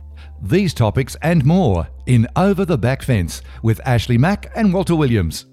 [0.41, 5.45] These topics and more in Over the Back Fence with Ashleigh Mac and Walter Williams.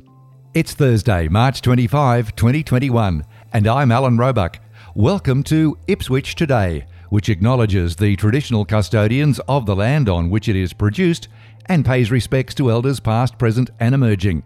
[0.54, 4.58] It's Thursday, March 25, 2021, and I'm Alan Roebuck.
[4.94, 10.56] Welcome to Ipswich Today, which acknowledges the traditional custodians of the land on which it
[10.56, 11.28] is produced
[11.66, 14.42] and pays respects to elders past, present, and emerging.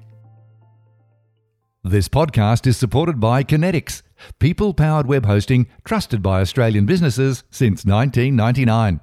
[1.82, 4.02] This podcast is supported by Conetix,
[4.38, 9.01] people powered web hosting trusted by Australian businesses since 1999.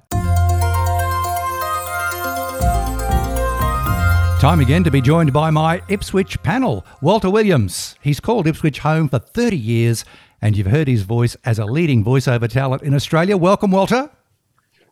[4.44, 7.96] Time again to be joined by my Ipswich panel, Walter Williams.
[8.02, 10.04] He's called Ipswich home for 30 years,
[10.42, 13.38] and you've heard his voice as a leading voiceover talent in Australia.
[13.38, 14.10] Welcome, Walter.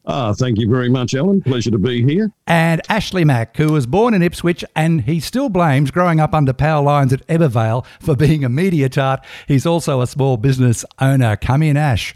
[0.07, 1.43] Ah, thank you very much, Alan.
[1.43, 2.33] Pleasure to be here.
[2.47, 6.55] And Ashleigh Mac, who was born in Ipswich and he still blames growing up under
[6.55, 9.23] power lines at Ebbw Vale for being a media tart.
[9.47, 11.37] He's also a small business owner.
[11.37, 12.15] Come in, Ash.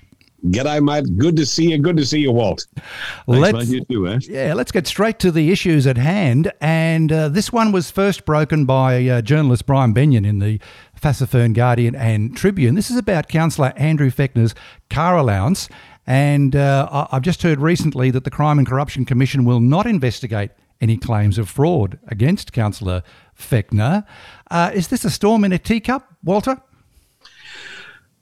[0.50, 1.16] G'day, mate.
[1.16, 1.78] Good to see you.
[1.78, 2.66] Good to see you, Walt.
[2.76, 2.84] Thanks,
[3.26, 3.68] let's, mate.
[3.68, 4.26] You too, Ash.
[4.26, 6.52] Yeah, let's get straight to the issues at hand.
[6.60, 10.60] And uh, this one was first broken by uh, journalist Brian Benyon in the
[11.00, 12.74] Fassifern Guardian and Tribune.
[12.74, 14.54] This is about Councillor Andrew Fechner's
[14.90, 15.68] car allowance.
[16.06, 20.52] And uh, I've just heard recently that the Crime and Corruption Commission will not investigate
[20.80, 23.02] any claims of fraud against Councillor
[23.36, 24.04] Fechner.
[24.50, 26.60] Uh, is this a storm in a teacup, Walter?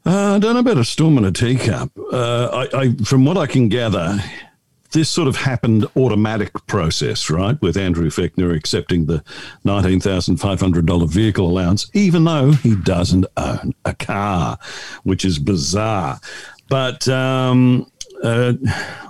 [0.06, 1.90] Uh, I don't know about a storm in a teacup.
[2.12, 4.18] Uh, I, I, from what I can gather,
[4.92, 7.60] this sort of happened automatic process, right?
[7.62, 9.24] With Andrew Fechner accepting the
[9.64, 14.58] $19,500 vehicle allowance, even though he doesn't own a car,
[15.04, 16.20] which is bizarre.
[16.68, 17.90] But um,
[18.22, 18.54] uh,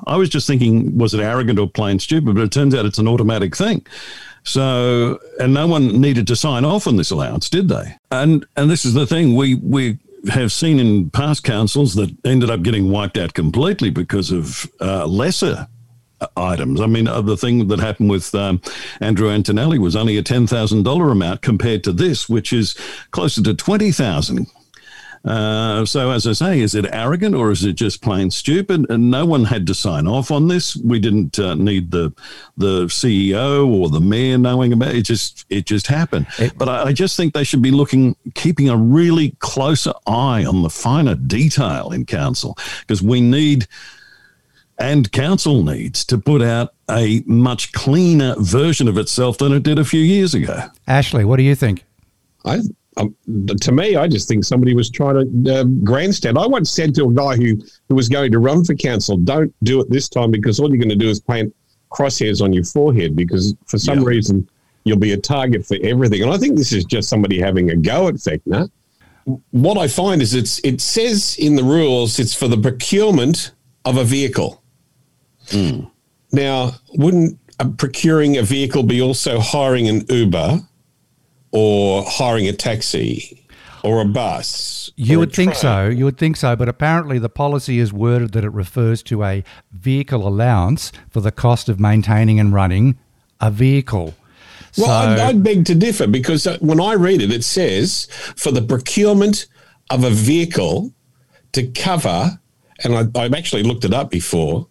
[0.06, 2.34] I was just thinking, was it arrogant or plain stupid?
[2.34, 3.84] But it turns out it's an automatic thing.
[4.44, 7.96] So, and no one needed to sign off on this allowance, did they?
[8.10, 9.98] And and this is the thing we we
[10.28, 15.06] have seen in past councils that ended up getting wiped out completely because of uh,
[15.06, 15.68] lesser
[16.36, 16.80] items.
[16.80, 18.60] I mean, uh, the thing that happened with um,
[19.00, 22.74] Andrew Antoniolli was only a ten thousand dollar amount compared to this, which is
[23.10, 24.46] closer to twenty thousand.
[25.24, 28.84] Uh, so, as I say, is it arrogant or is it just plain stupid?
[28.90, 30.76] And no one had to sign off on this.
[30.76, 32.12] We didn't uh, need the
[32.58, 34.96] the CEO or the mayor knowing about it.
[34.98, 36.26] it just it just happened.
[36.38, 40.44] It, but I, I, just think they should be looking, keeping a really closer eye
[40.44, 43.66] on the finer detail in council because we need.
[44.76, 49.78] And council needs to put out a much cleaner version of itself than it did
[49.78, 50.64] a few years ago.
[50.88, 51.84] Ashleigh, what do you think?
[52.44, 52.60] I
[52.96, 53.14] um,
[53.60, 56.38] to me, I just think somebody was trying to uh, grandstand.
[56.38, 57.56] I once said to a guy who,
[57.88, 60.78] who was going to run for council, don't do it this time because all you're
[60.78, 61.54] going to do is paint
[61.90, 64.06] crosshairs on your forehead because for some yeah.
[64.06, 64.48] reason
[64.84, 66.22] you'll be a target for everything.
[66.22, 68.70] And I think this is just somebody having a go at Fechner.
[69.50, 73.52] What I find is it's it says in the rules it's for the procurement
[73.86, 74.62] of a vehicle.
[75.48, 75.90] Mm.
[76.32, 77.38] Now, wouldn't
[77.78, 80.60] procuring a vehicle be also hiring an Uber?
[81.54, 83.40] Or hiring a taxi
[83.84, 84.90] or a bus.
[84.96, 85.86] You would think so.
[85.88, 86.56] You would think so.
[86.56, 91.30] But apparently, the policy is worded that it refers to a vehicle allowance for the
[91.30, 92.98] cost of maintaining and running
[93.40, 94.14] a vehicle.
[94.76, 98.06] Well, so, I'd, I'd beg to differ because uh, when I read it, it says
[98.36, 99.46] for the procurement
[99.90, 100.92] of a vehicle
[101.52, 102.40] to cover,
[102.82, 104.66] and I, have actually looked it up before,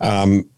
[0.00, 0.48] um,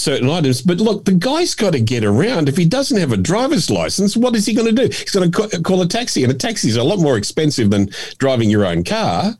[0.00, 0.62] certain items.
[0.62, 2.48] But look, the guy's got to get around.
[2.48, 4.94] If he doesn't have a driver's license, what is he going to do?
[4.94, 7.90] He's going to call a taxi, and a taxi is a lot more expensive than
[8.18, 9.36] driving your own car.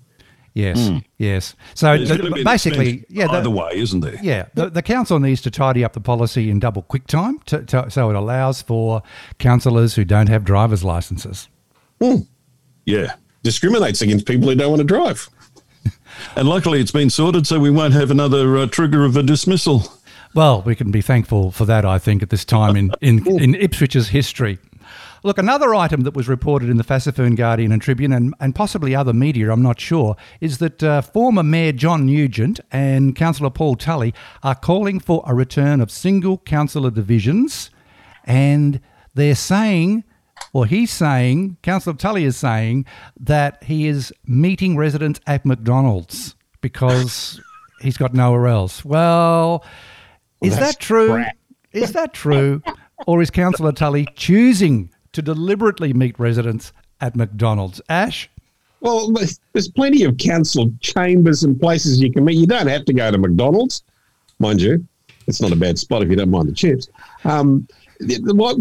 [0.54, 1.04] Yes, mm.
[1.16, 1.54] yes.
[1.74, 4.18] So the, basically, yeah, the, either way, isn't there?
[4.20, 7.62] Yeah, the, the, council needs to tidy up the policy in double quick time, to,
[7.66, 9.02] to, so it allows for
[9.38, 11.48] councillors who don't have driver's licenses.
[12.00, 12.26] Mm.
[12.84, 15.28] Yeah, discriminates against people who don't want to drive.
[16.36, 19.84] and luckily, it's been sorted, so we won't have another uh, trigger of a dismissal.
[20.34, 23.54] Well, we can be thankful for that, I think, at this time in, in, in
[23.54, 24.58] Ipswich's history.
[25.22, 28.94] Look, another item that was reported in the Fassifern Guardian and Tribune and, and possibly
[28.94, 33.76] other media, I'm not sure, is that uh, former Mayor John Nugent and Councillor Paul
[33.76, 37.70] Tully are calling for a return of single councillor divisions.
[38.24, 38.80] And
[39.14, 40.04] they're saying,
[40.54, 42.86] or he's saying, Councillor Tully is saying,
[43.18, 47.38] that he is meeting residents at McDonald's because
[47.82, 48.86] he's got nowhere else.
[48.86, 49.64] Well,
[50.40, 51.08] Is that true?
[51.08, 51.36] crap.
[51.72, 52.62] Is that true?
[53.06, 57.80] or is Councillor Tully choosing to deliberately meet residents at McDonald's?
[57.88, 58.28] Ash?
[58.80, 59.12] Well,
[59.52, 62.38] there's plenty of council chambers and places you can meet.
[62.38, 63.82] You don't have to go to McDonald's,
[64.38, 64.86] mind you.
[65.26, 66.88] It's not a bad spot if you don't mind the chips.
[67.24, 67.68] Um,
[68.00, 68.56] what,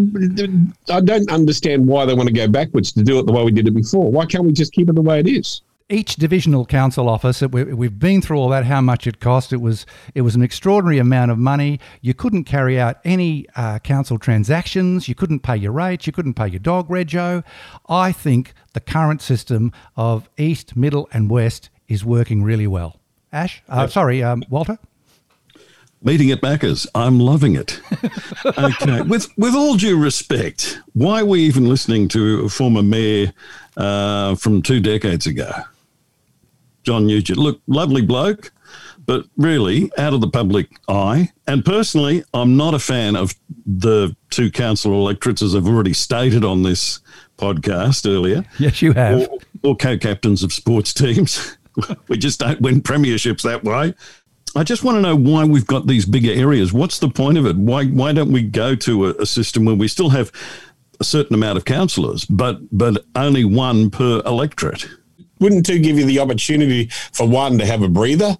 [0.89, 3.51] I don't understand why they want to go backwards to do it the way we
[3.51, 4.11] did it before.
[4.11, 5.61] Why can't we just keep it the way it is?
[5.89, 9.51] Each divisional council office we, we've been through all that how much it cost.
[9.51, 11.79] It was it was an extraordinary amount of money.
[12.01, 15.07] You couldn't carry out any uh, council transactions.
[15.07, 16.05] You couldn't pay your rates.
[16.05, 17.43] You couldn't pay your dog rego.
[17.87, 22.99] I think the current system of east middle and west is working really well.
[23.33, 23.63] Ash?
[23.67, 24.77] Uh, sorry um, walter?
[26.01, 27.81] Meeting at Macca's, I'm loving it.
[28.57, 33.33] okay, with with all due respect, why are we even listening to a former mayor
[33.75, 35.51] uh, from two decades ago?
[36.83, 37.37] John Nugent.
[37.37, 38.51] Look, lovely bloke,
[39.05, 41.31] but really out of the public eye.
[41.47, 43.33] And personally, I'm not a fan of
[43.65, 46.99] the two council electorates, as I've already stated on this
[47.37, 48.43] podcast earlier.
[48.59, 49.27] Yes, you have.
[49.29, 51.57] Or, or co captains of sports teams.
[52.07, 53.93] we just don't win premierships that way.
[54.55, 56.73] I just want to know why we've got these bigger areas.
[56.73, 57.55] What's the point of it?
[57.55, 60.31] Why why don't we go to a, a system where we still have
[60.99, 64.87] a certain amount of councillors, but but only one per electorate?
[65.39, 68.37] Wouldn't two give you the opportunity for one to have a breather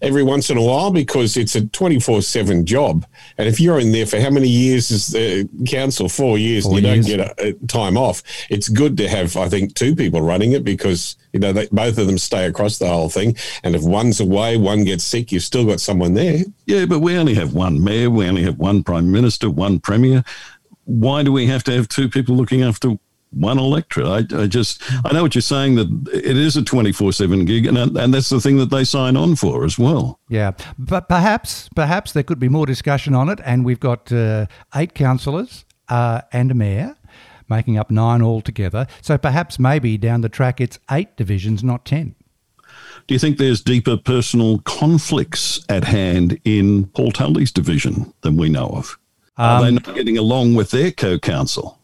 [0.00, 3.06] every once in a while because it's a 24-7 job.
[3.38, 6.08] And if you're in there for how many years is the council?
[6.08, 6.64] Four years.
[6.64, 7.06] Four and you years.
[7.06, 8.22] don't get a, a time off.
[8.50, 11.98] It's good to have i think two people running it because you know they, both
[11.98, 13.36] of them stay across the whole thing.
[13.62, 16.40] And if one's away one gets sick you've still got someone there.
[16.66, 20.24] Yeah, but we only have one mayor, we only have one prime minister, one premier.
[20.84, 22.98] Why do we have to have two people looking after
[23.32, 24.32] one electorate?
[24.32, 27.66] I, I just, I know what you're saying that it is a 24 7 gig,
[27.66, 30.20] and, and that's the thing that they sign on for as well.
[30.28, 33.40] Yeah, but perhaps, perhaps there could be more discussion on it.
[33.44, 36.96] And we've got uh, eight councillors uh, and a mayor,
[37.48, 38.86] making up nine altogether.
[39.00, 42.14] So perhaps, maybe down the track, it's eight divisions, not ten.
[43.06, 48.48] Do you think there's deeper personal conflicts at hand in Paul Tully's division than we
[48.48, 48.98] know of?
[49.36, 51.78] Are they not getting along with their co counsel?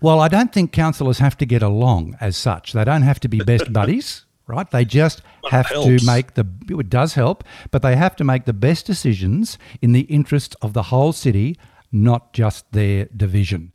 [0.00, 2.72] Well, I don't think councillors have to get along as such.
[2.72, 4.70] They don't have to be best buddies, right?
[4.70, 6.46] They just have to make the.
[6.68, 10.72] It does help, but they have to make the best decisions in the interest of
[10.72, 11.56] the whole city,
[11.92, 13.72] not just their division.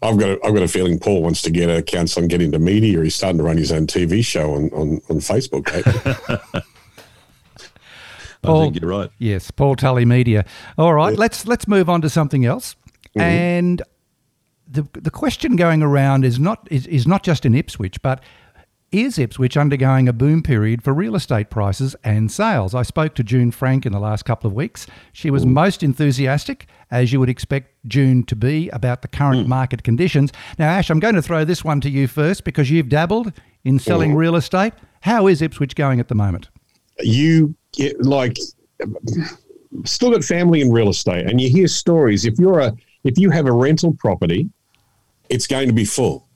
[0.00, 2.40] I've got a, I've got a feeling Paul wants to get a council and get
[2.40, 3.02] into media.
[3.02, 5.68] He's starting to run his own TV show on, on, on Facebook.
[5.74, 6.60] eh?
[8.44, 9.10] I think you're right.
[9.18, 10.44] Yes, Paul Tully Media.
[10.78, 12.76] All right, let's let's move on to something else.
[13.16, 13.82] And
[14.70, 18.22] the the question going around is not is, is not just in Ipswich, but
[18.90, 22.74] is Ipswich undergoing a boom period for real estate prices and sales?
[22.74, 24.86] I spoke to June Frank in the last couple of weeks.
[25.12, 29.48] She was most enthusiastic, as you would expect June to be, about the current hmm.
[29.50, 30.32] market conditions.
[30.58, 33.32] Now, Ash, I'm going to throw this one to you first because you've dabbled
[33.62, 34.72] in selling real estate.
[35.02, 36.48] How is Ipswich going at the moment?
[37.00, 38.36] you get like
[39.84, 42.72] still got family in real estate and you hear stories if you're a
[43.04, 44.48] if you have a rental property
[45.28, 46.28] it's going to be full.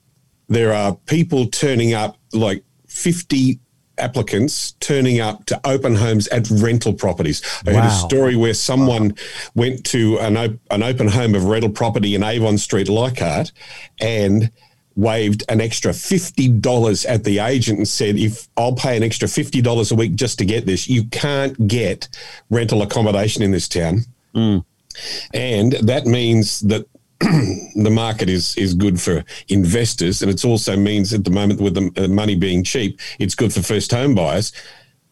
[0.47, 3.59] There are people turning up like 50
[3.97, 7.41] applicants turning up to open homes at rental properties.
[7.65, 9.15] I heard a story where someone
[9.55, 13.51] went to an, op- an open home of rental property in avon street leichhardt
[13.99, 14.51] and
[14.95, 19.91] waived an extra $50 at the agent and said, if I'll pay an extra $50
[19.91, 22.09] a week just to get this, you can't get
[22.49, 24.01] rental accommodation in this town.
[24.35, 24.59] Hmm.
[25.33, 26.85] And that means that
[27.75, 30.21] the market is, is good for investors.
[30.21, 33.53] And it also means at the moment with the uh, money being cheap, it's good
[33.53, 34.51] for first home buyers.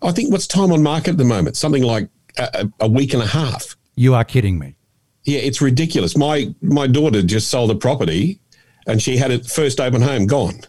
[0.01, 1.58] I think what's time on market at the moment?
[1.58, 3.75] Something like a, a a week and a half.
[3.96, 4.75] You are kidding me.
[5.24, 6.18] Yeah, it's ridiculous.
[6.18, 8.39] My my daughter just sold a property,
[8.88, 10.62] and she had it first open home gone.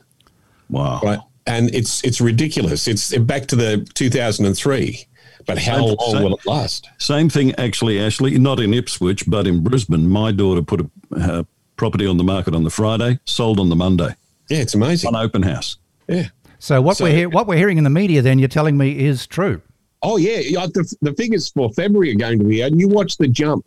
[0.68, 1.00] Wow.
[1.02, 2.86] Right, and it's it's ridiculous.
[2.86, 5.06] It's back to the 2003.
[5.46, 6.88] But how Same- long same- will it last?
[6.98, 10.08] Same thing, actually, Ashleigh, not in Ipswich, but in Brisbane.
[10.08, 11.42] My daughter put a uh,
[11.76, 14.14] property on the market on the Friday, sold on the Monday,
[14.50, 15.08] Yeah, it's amazing.
[15.08, 15.76] on open house.
[16.08, 16.28] Yeah.
[16.58, 18.98] So what So- we're hear- what we're hearing in the media, then you're telling me
[19.06, 19.60] is true.
[20.04, 22.72] Oh yeah, yeah, the, the figures for February are going to be out.
[22.72, 23.64] And you watch the jump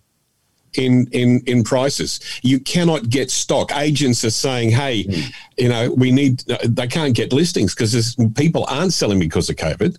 [0.73, 2.19] in in in prices.
[2.41, 3.71] You cannot get stock.
[3.73, 5.21] Agents are saying, "Hey, Hmm.
[5.57, 9.95] you know, we need." They can't get listings because people aren't selling because of COVID,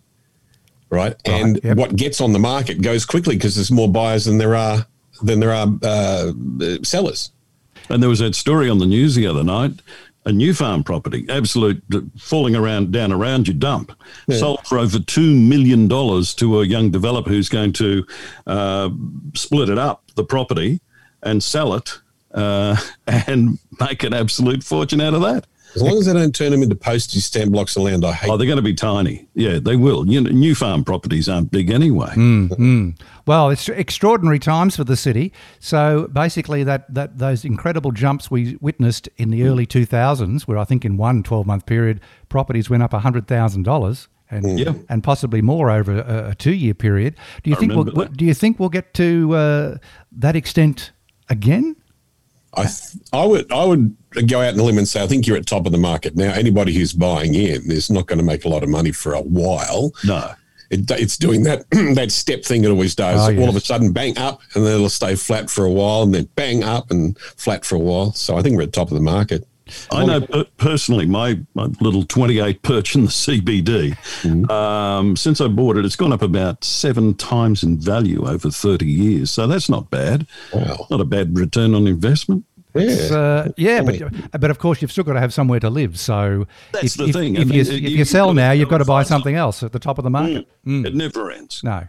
[0.90, 1.16] right?
[1.24, 1.76] and yep.
[1.76, 4.86] what gets on the market goes quickly because there's more buyers than there are
[5.22, 6.32] than there are uh,
[6.82, 7.30] sellers.
[7.88, 9.80] And there was that story on the news the other night.
[10.24, 11.80] a new farm property, absolute
[12.18, 13.92] falling around down around your dump,
[14.26, 14.36] yeah.
[14.36, 18.04] sold for over two million dollars to a young developer who's going to
[18.46, 18.90] uh,
[19.34, 20.80] split it up, the property,
[21.22, 22.00] and sell it,
[22.34, 22.76] uh,
[23.06, 25.46] and make an absolute fortune out of that.
[25.74, 28.30] As long as they don't turn them into postage stamp blocks of land, I hate.
[28.30, 29.28] Oh, they're going to be tiny.
[29.34, 30.08] Yeah, they will.
[30.08, 32.12] You know, new farm properties aren't big anyway.
[32.14, 33.00] Mm, mm.
[33.26, 35.32] Well, it's extraordinary times for the city.
[35.60, 40.64] So basically, that, that those incredible jumps we witnessed in the early 2000s, where I
[40.64, 44.72] think in one 12 month period, properties went up $100,000 and yeah.
[44.88, 47.14] and possibly more over a, a two year period.
[47.42, 49.78] Do you I think we'll, do you think we'll get to uh,
[50.12, 50.92] that extent
[51.28, 51.76] again?
[52.56, 53.96] I th- I would I would
[54.26, 56.16] go out on a limb and say I think you're at top of the market
[56.16, 56.32] now.
[56.32, 59.20] Anybody who's buying in is not going to make a lot of money for a
[59.20, 59.92] while.
[60.04, 60.32] No,
[60.70, 63.26] it, it's doing that that step thing it always does.
[63.26, 63.40] Oh, yes.
[63.42, 66.14] All of a sudden, bang up, and then it'll stay flat for a while, and
[66.14, 68.12] then bang up and flat for a while.
[68.12, 69.46] So I think we're at top of the market.
[69.90, 74.50] I know personally, my, my little 28 perch in the CBD, mm-hmm.
[74.50, 78.86] um, since I bought it, it's gone up about seven times in value over 30
[78.86, 79.30] years.
[79.30, 80.26] So that's not bad.
[80.52, 80.86] Wow.
[80.90, 82.44] Not a bad return on investment.
[82.74, 85.98] Yeah, uh, yeah, but but of course you've still got to have somewhere to live.
[85.98, 87.36] So that's if, the thing.
[87.36, 89.78] If, if, you, if you, sell now, you've got to buy something else at the
[89.78, 90.46] top of the market.
[90.66, 90.82] Mm.
[90.82, 90.86] Mm.
[90.86, 91.64] It never ends.
[91.64, 91.88] No.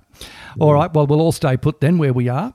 [0.60, 0.93] All right.
[0.93, 2.53] Well, we'll all stay put then where we are.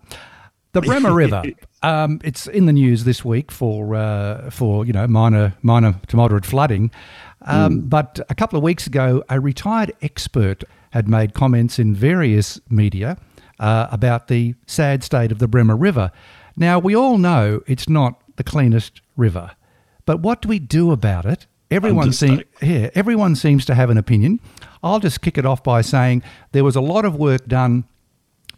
[0.73, 1.43] The Bremer River.
[1.83, 6.17] Um, it's in the news this week for uh, for you know minor minor to
[6.17, 6.91] moderate flooding.
[7.43, 7.91] Um, mm.
[7.91, 13.17] But a couple of weeks ago, a retired expert had made comments in various media
[13.59, 16.11] uh, about the sad state of the Bremer River.
[16.57, 19.53] Now we all know it's not the cleanest river,
[20.07, 21.47] but what do we do about it?
[21.71, 24.41] Everyone seems yeah, everyone seems to have an opinion.
[24.83, 27.85] I'll just kick it off by saying there was a lot of work done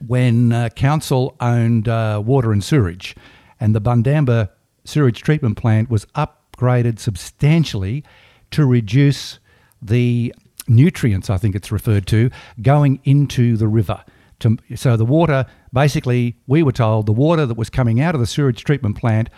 [0.07, 3.15] when uh, council owned uh, water and sewerage,
[3.61, 4.51] and the Bundamba
[4.85, 8.05] sewage treatment plant was upgraded substantially
[8.51, 9.39] to reduce
[9.81, 10.35] the
[10.69, 12.31] nutrients, I think it's referred to,
[12.63, 14.05] going into the river.
[14.41, 18.21] To, so the water, basically, we were told the water that was coming out of
[18.21, 19.29] the sewage treatment plant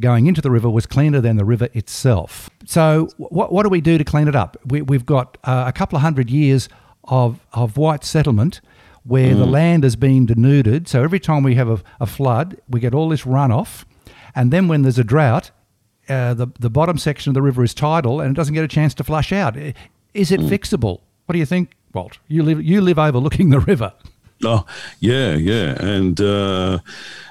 [0.00, 2.50] going into the river was cleaner than the river itself.
[2.66, 4.56] So what, what do we do to clean it up?
[4.66, 6.68] We, have got uh, a couple of hundred years
[7.04, 8.60] of, of white settlement
[9.06, 9.38] where mm.
[9.38, 10.88] the land has been denuded.
[10.88, 13.84] So every time we have a, a, flood, we get all this runoff.
[14.34, 15.50] And then when there's a drought,
[16.08, 18.68] uh, the, the bottom section of the river is tidal and it doesn't get a
[18.68, 19.56] chance to flush out.
[19.56, 20.48] Is it mm.
[20.48, 21.00] fixable?
[21.26, 22.18] What do you think, Walt?
[22.28, 23.92] You live, you live overlooking the river.
[24.44, 24.66] Oh,
[25.00, 26.80] yeah, yeah, and uh,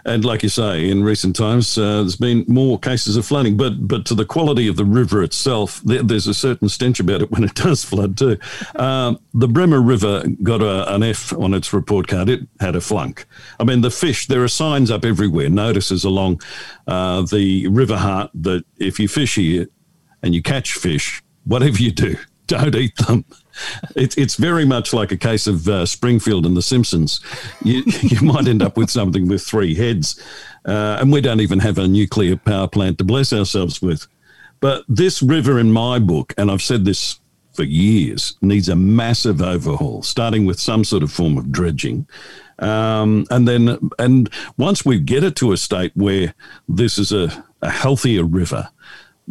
[0.06, 3.88] and like you say, in recent times, uh, there's been more cases of flooding, but
[3.88, 7.30] but to the quality of the river itself, there, there's a certain stench about it
[7.32, 8.38] when it does flood too.
[8.76, 12.28] Um, the Bremer River got a, an F on its report card.
[12.28, 13.28] It had a flunk.
[13.60, 14.26] I mean, the fish.
[14.26, 16.42] There are signs up everywhere, notices along
[16.88, 19.68] uh, the river heart that if you fish here
[20.24, 23.26] and you catch fish, whatever you do, don't eat them.
[23.96, 27.20] It's it's very much like a case of uh, Springfield and The Simpsons.
[27.64, 30.22] You you might end up with something with three heads,
[30.66, 34.08] uh, and we don't even have a nuclear power plant to bless ourselves with.
[34.60, 37.20] But this river, in my book, and I've said this
[37.54, 42.08] for years, needs a massive overhaul, starting with some sort of form of dredging.
[42.60, 46.34] Um, and then, and once we get it to a state where
[46.70, 48.70] this is a, a healthier river,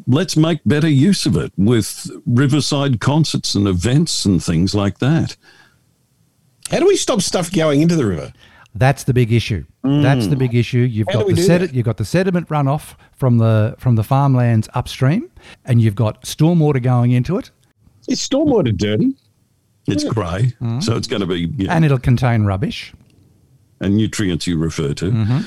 [0.07, 5.37] let's make better use of it with riverside concerts and events and things like that.
[6.71, 8.33] How do we stop stuff going into the river?
[8.75, 9.65] That's the big issue.
[9.85, 10.03] Mm.
[10.03, 10.79] That's the big issue.
[10.79, 14.69] You've How got the sed- you've got the sediment runoff from the from the farmlands
[14.75, 15.31] upstream,
[15.65, 17.51] and you've got stormwater going into it.
[18.09, 19.15] Is stormwater dirty?
[19.87, 20.11] It's yeah.
[20.11, 20.83] grey, mm.
[20.83, 21.75] so it's going to be, yeah.
[21.75, 22.95] and it'll contain rubbish
[23.81, 25.11] and nutrients you refer to.
[25.11, 25.41] Mm-hmm.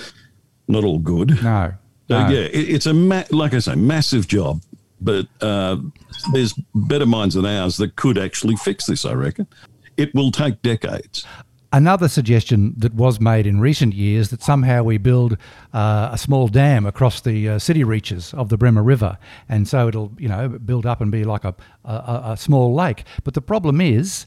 [0.68, 1.42] Not all good.
[1.44, 1.74] No,
[2.08, 4.62] so, yeah, it, it's a ma- like I say, massive job,
[5.02, 5.78] but uh,
[6.34, 9.06] there's better minds than ours that could actually fix this.
[9.06, 9.48] I reckon
[9.98, 11.26] it will take decades.
[11.74, 15.38] Another suggestion that was made in recent years that somehow we build
[15.74, 19.18] uh, a small dam across the uh, city reaches of the Bremer River,
[19.50, 23.04] and so it'll you know build up and be like a, a, a small lake.
[23.26, 24.26] But the problem is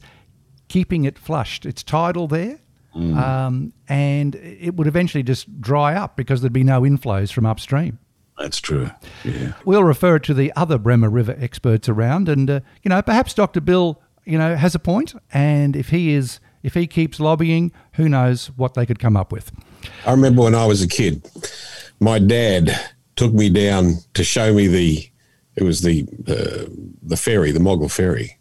[0.67, 1.65] keeping it flushed.
[1.65, 2.59] It's tidal there,
[2.95, 3.17] Mm.
[3.17, 7.99] Um, and it would eventually just dry up because there'd be no inflows from upstream.
[8.37, 8.89] That's true.
[9.23, 9.53] Yeah.
[9.65, 13.61] We'll refer to the other Bremer River experts around, and uh, you know, perhaps Dr.
[13.61, 18.09] Bill, you know, has a point, and if he is, if he keeps lobbying, who
[18.09, 19.51] knows what they could come up with.
[20.05, 21.29] I remember when I was a kid,
[21.99, 22.71] my dad
[23.15, 25.07] took me down to show me the,
[25.55, 26.65] it was the uh,
[27.03, 28.39] the ferry, the Moggill ferry,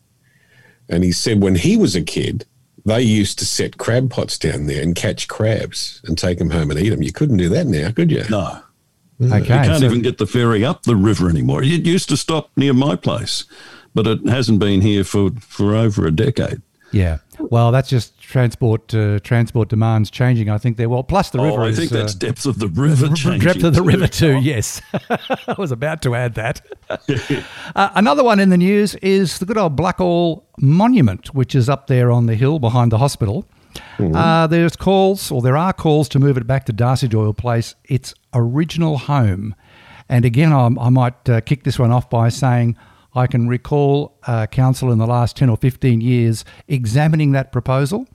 [0.88, 2.46] and he said when he was a kid,
[2.84, 6.70] they used to set crab pots down there and catch crabs and take them home
[6.70, 7.02] and eat them.
[7.02, 8.24] You couldn't do that now, could you?
[8.30, 8.60] No,
[9.20, 9.28] mm.
[9.28, 11.62] Okay, you can't so- even get the ferry up the river anymore.
[11.62, 13.44] It used to stop near my place,
[13.94, 16.62] but it hasn't been here for, for over a decade.
[16.92, 17.18] Yeah.
[17.38, 20.50] Well, that's just transport uh, transport demands changing.
[20.50, 20.88] I think there.
[20.88, 23.38] Well, plus the river Oh, I is think that's uh, depth of the river changing.
[23.52, 23.86] depth of the too.
[23.86, 24.40] river too.
[24.40, 26.60] Yes, I was about to add that.
[27.76, 31.86] uh, another one in the news is the good old Blackall Monument, which is up
[31.86, 33.46] there on the hill behind the hospital.
[34.00, 37.76] Uh, there's calls, or there are calls, to move it back to d'Arcy Doyle Place,
[37.84, 39.54] its original home.
[40.08, 42.76] And again, I, I might uh, kick this one off by saying
[43.14, 48.06] I can recall uh, council in the last 10 or 15 years examining that proposal,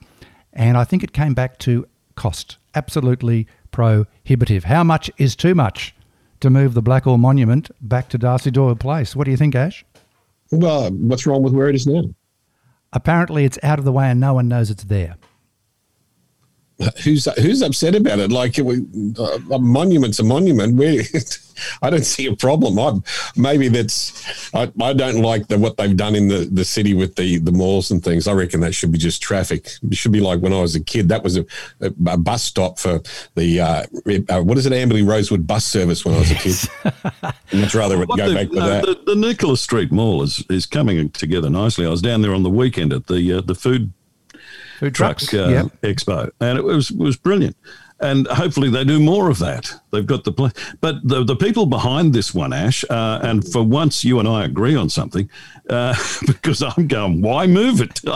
[0.52, 2.56] and I think it came back to cost.
[2.74, 4.64] Absolutely prohibitive.
[4.64, 5.94] How much is too much
[6.40, 9.14] to move the Blackall Monument back to d'Arcy Doyle Place?
[9.14, 9.84] What do you think, Ash?
[10.50, 12.04] Well, what's wrong with where it is now?
[12.92, 15.16] Apparently, it's out of the way and no one knows it's there.
[17.04, 18.30] Who's who's upset about it?
[18.30, 18.84] Like we,
[19.18, 20.76] uh, a monument's a monument.
[20.76, 21.06] We,
[21.82, 22.78] I don't see a problem.
[22.78, 22.92] I,
[23.34, 27.16] maybe that's I, I don't like the, what they've done in the, the city with
[27.16, 28.28] the, the malls and things.
[28.28, 29.70] I reckon that should be just traffic.
[29.82, 31.08] It should be like when I was a kid.
[31.08, 31.46] That was a,
[31.80, 33.00] a, a bus stop for
[33.36, 33.86] the uh,
[34.28, 36.56] uh, what is it, Amberley Rosewood bus service when I was a kid.
[37.58, 38.84] Much rather go the, back to that.
[38.84, 41.86] The, the Nicholas Street Mall is, is coming together nicely.
[41.86, 43.92] I was down there on the weekend at the uh, the food
[44.78, 45.34] Food truck trucks.
[45.34, 45.80] uh, yep.
[45.82, 47.56] expo, and it was was brilliant.
[47.98, 49.72] And hopefully they do more of that.
[49.90, 50.50] They've got the pla
[50.82, 54.44] but the the people behind this one, Ash, uh, and for once you and I
[54.44, 55.30] agree on something,
[55.70, 55.94] uh,
[56.26, 58.00] because I'm going, why move it?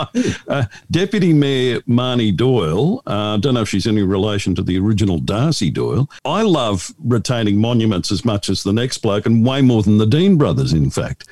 [0.47, 4.77] Uh, Deputy Mayor Marnie Doyle, I uh, don't know if she's any relation to the
[4.77, 6.09] original d'Arcy Doyle.
[6.25, 10.05] I love retaining monuments as much as the next bloke, and way more than the
[10.05, 11.27] Dean brothers, in fact.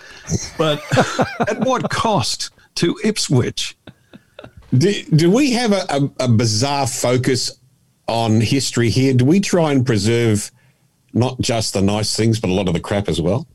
[0.57, 0.81] But
[1.49, 3.75] at what cost to Ipswich?
[4.77, 7.59] Do, do we have a, a, a bizarre focus
[8.07, 9.13] on history here?
[9.13, 10.51] Do we try and preserve
[11.13, 13.47] not just the nice things, but a lot of the crap as well?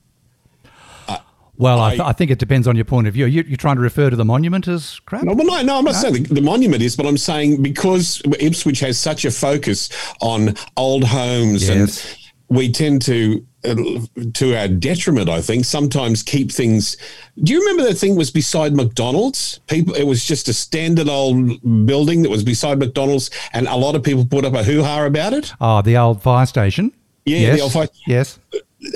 [1.57, 3.27] Well, I, I- th- I think it depends on your point of view.
[3.27, 5.23] You, you're trying to refer to the monument as crap?
[5.23, 8.21] No, well, no, no, I'm not saying the, the monument is, but I'm saying because
[8.41, 9.89] Ipswich has such a focus
[10.21, 12.05] on old homes Yes.
[12.51, 16.97] and we tend to, uh, to our detriment, I think, sometimes keep things.
[17.43, 19.61] Do you remember that thing was beside McDonald's?
[19.67, 23.95] People, it was just a standard old building that was beside McDonald's, and a lot
[23.97, 25.53] of people put up a hoo ha about it.
[25.61, 26.93] Oh, the old fire station.
[27.25, 27.57] Yeah, yes.
[27.57, 28.39] the old fire- Yes.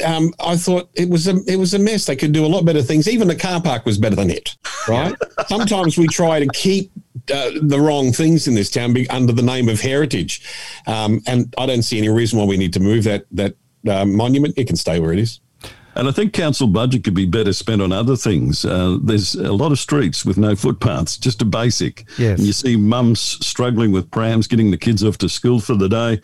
[0.05, 2.05] um, I thought it was a it was a mess.
[2.05, 3.09] They could do a lot better things.
[3.09, 4.55] Even the car park was better than it.
[4.87, 5.15] Right?
[5.49, 6.91] Sometimes we try to keep
[7.33, 10.43] uh, the wrong things in this town under the name of heritage,
[10.87, 13.55] um, and I don't see any reason why we need to move that that
[13.87, 14.55] uh, monument.
[14.57, 15.41] It can stay where it is.
[15.95, 18.65] And I think council budget could be better spent on other things.
[18.65, 22.05] Uh, there's a lot of streets with no footpaths, just a basic.
[22.19, 22.39] Yes.
[22.39, 25.89] And you see mums struggling with prams, getting the kids off to school for the
[25.89, 26.21] day,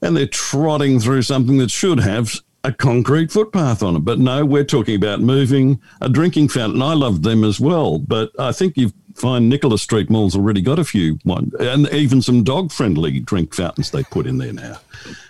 [0.00, 4.04] and they're trotting through something that should have a concrete footpath on it.
[4.04, 6.80] But no, we're talking about moving a drinking fountain.
[6.80, 10.78] I love them as well, but I think you find Nicholas Street Mall's already got
[10.78, 14.78] a few, one, and even some dog-friendly drink fountains they put in there now.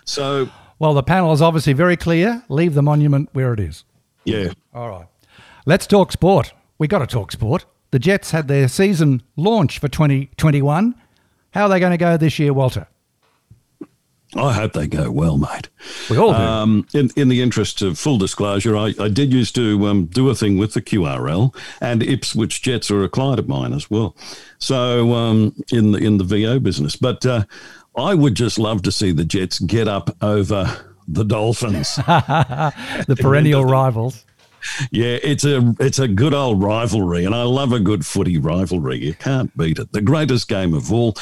[0.04, 2.42] So, Well, the panel is obviously very clear.
[2.48, 3.84] Leave the monument where it is.
[4.24, 4.52] yeah.
[4.72, 5.06] All right.
[5.66, 6.52] Let's talk sport.
[6.78, 7.66] We got to talk sport.
[7.90, 10.94] The Jets had their season launch for 2021.
[11.50, 12.86] How are they going to go this year, Walter?
[14.36, 15.70] I hope they go well, mate.
[16.10, 16.38] We all do.
[16.38, 20.28] Um, in, in the interest of full disclosure, I, I did used to um, do
[20.28, 24.14] a thing with the QRL, and Ipswich Jets are a client of mine as well.
[24.58, 27.44] So um, in the in the VO business, but uh,
[27.98, 31.96] I would just love to see the Jets get up over the Dolphins.
[31.96, 34.24] the perennial rivals.
[34.90, 38.98] yeah, it's a it's a good old rivalry, and I love a good footy rivalry.
[38.98, 39.92] You can't beat it.
[39.92, 41.14] The greatest game of all,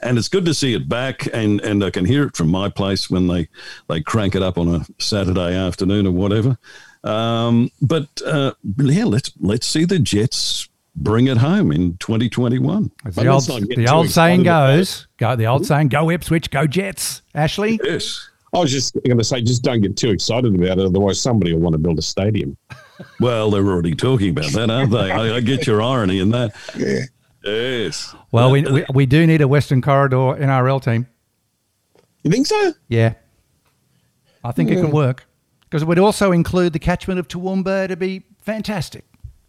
[0.00, 1.26] and it's good to see it back.
[1.32, 3.48] And and I can hear it from my place when they
[3.88, 6.56] they crank it up on a Saturday afternoon or whatever.
[7.02, 12.90] Um, but uh, yeah, let's let's see the Jets bring it home in 2021.
[13.04, 15.88] As But the old, let's not get the old saying goes, go, the old saying,
[15.88, 17.22] go Ipswich, go Jets.
[17.34, 17.78] Ashleigh?
[17.82, 18.28] Yes.
[18.54, 21.52] I was just going to say, just don't get too excited about it, otherwise somebody
[21.52, 22.56] will want to build a stadium.
[23.18, 25.10] Well, they're already talking about that, aren't they?
[25.10, 26.54] I, I get your irony in that.
[26.76, 27.00] Yeah.
[27.42, 28.14] Yes.
[28.30, 31.08] Well, we, we, we do need a Western Corridor NRL team.
[32.22, 32.72] You think so?
[32.86, 33.14] Yeah.
[34.44, 35.26] I think it can work.
[35.62, 39.04] Because it would also include the catchment of Toowoomba to be fantastic.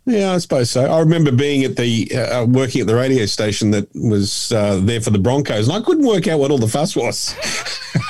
[0.06, 0.86] Yeah, I suppose so.
[0.86, 4.80] I remember being at the uh, uh, working at the radio station that was uh,
[4.84, 7.32] there for the Broncos, and I couldn't work out what all the fuss was.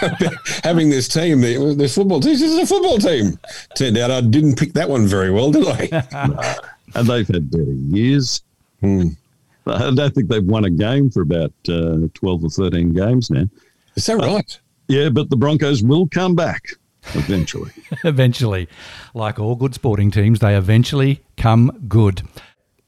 [0.64, 3.40] Having this team, this football team, this is a football team.
[3.76, 6.58] Turned out I didn't pick that one very well, did I?
[6.96, 8.42] And they've had better years.
[8.80, 9.10] Hmm.
[9.68, 13.50] I don't think they've won a game for about uh, 12 or 13 games now.
[13.96, 14.60] Is that right?
[14.88, 16.64] Yeah, but the Broncos will come back.
[17.14, 17.72] Eventually.
[18.04, 18.68] eventually.
[19.14, 22.22] Like all good sporting teams, they eventually come good.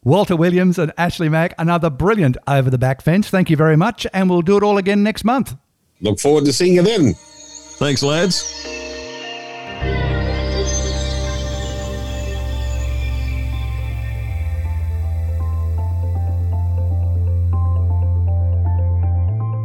[0.04, 3.30] Walter Williams and Ashleigh Mac, another brilliant over the back fence.
[3.30, 5.56] Thank you very much, and we'll do it all again next month.
[6.02, 7.14] Look forward to seeing you then.
[7.14, 8.44] Thanks, lads.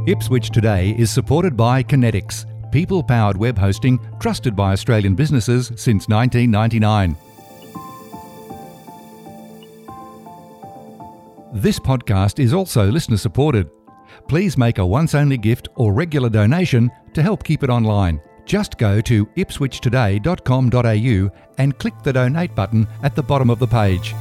[0.04, 6.08] Ipswich Today is supported by Conetix, people powered web hosting trusted by Australian businesses since
[6.08, 7.14] 1999.
[11.52, 13.70] This podcast is also listener supported.
[14.26, 18.22] Please make a once only gift or regular donation to help keep it online.
[18.46, 24.14] Just go to ipswichtoday.com.au and click the donate button at the bottom of the page.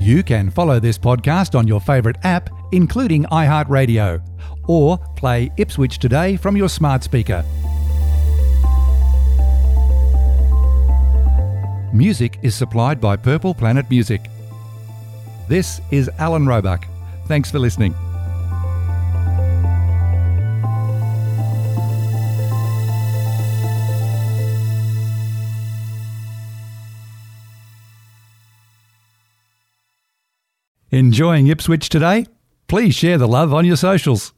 [0.00, 4.20] You can follow this podcast on your favourite app, including iHeartRadio,
[4.68, 7.44] or play Ipswich Today from your smart speaker.
[11.92, 14.28] Music is supplied by Purple Planet Music.
[15.48, 16.86] This is Alan Roebuck.
[17.26, 17.94] Thanks for listening.
[30.90, 32.26] Enjoying Ipswich today?
[32.68, 34.26] Please share the love on your socials.